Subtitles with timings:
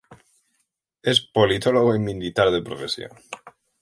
[1.03, 3.11] Es politólogo y militar de profesión.